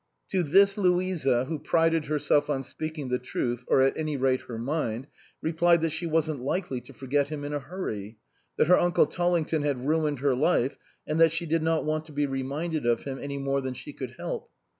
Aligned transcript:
To 0.31 0.41
this 0.41 0.79
Louisa, 0.79 1.45
who 1.45 1.59
prided 1.59 2.05
herself 2.05 2.49
on 2.49 2.63
speak 2.63 2.97
ing 2.97 3.09
the 3.09 3.19
truth 3.19 3.63
or 3.67 3.81
at 3.83 3.95
any 3.95 4.17
rate 4.17 4.41
her 4.47 4.57
mind, 4.57 5.05
replied 5.43 5.81
that 5.81 5.91
she 5.91 6.07
wasn't 6.07 6.39
likely 6.39 6.81
to 6.81 6.91
forget 6.91 7.27
him 7.27 7.43
in 7.43 7.53
a 7.53 7.59
hurry; 7.59 8.17
that 8.57 8.65
her 8.65 8.79
uncle 8.79 9.05
Tollington 9.05 9.61
had 9.61 9.87
ruined 9.87 10.17
her 10.21 10.33
life, 10.33 10.75
and 11.05 11.31
she 11.31 11.45
did 11.45 11.61
not 11.61 11.85
want 11.85 12.05
to 12.05 12.13
be 12.13 12.25
reminded 12.25 12.83
of 12.83 13.03
him 13.03 13.19
any 13.19 13.37
more 13.37 13.61
than 13.61 13.75
she 13.75 13.93
could 13.93 14.15
help. 14.17 14.49